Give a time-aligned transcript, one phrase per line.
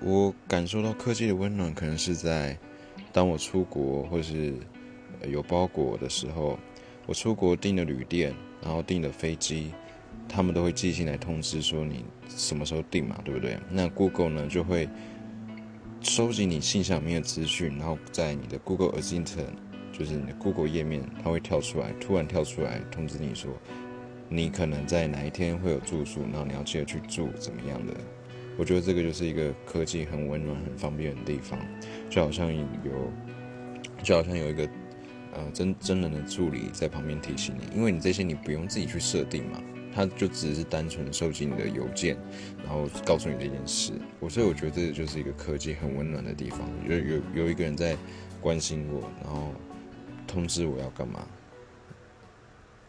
[0.00, 2.56] 我感受到科技的温暖，可能是在
[3.12, 4.54] 当我出国或是
[5.26, 6.58] 有包裹的时候，
[7.06, 9.72] 我出国订的旅店，然后订的飞机，
[10.28, 13.58] 他们都会寄信来通知说你什么时候订嘛，对不对？
[13.70, 14.88] 那 Google 呢就会
[16.02, 19.46] 收集你信箱里面的资讯，然后在你的 Google Assistant，
[19.92, 23.50] 就是你的 Google 页面，它会跳出来，突然跳出来通知你说，
[24.28, 27.94] 你可能在哪一天会有住宿，然后你要记得去住怎么样的。
[28.56, 31.58] 我觉得这个就是一个科技很温暖、很方便的地方，
[32.08, 33.12] 就好像有，
[34.02, 34.68] 就好像有一个
[35.34, 39.62] 呃真真人的助理在旁边提醒你，因为你这些你不用自己去设定嘛，
[39.94, 42.16] 他就只是单纯收集你的邮件，
[42.64, 43.92] 然后告诉你这件事。
[44.20, 47.96] 我所以我觉得这就是一个科技很温暖的地方，有有有一个人在
[48.40, 49.52] 关心我，然后
[50.26, 51.26] 通知我要干嘛。